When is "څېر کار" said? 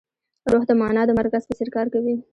1.57-1.87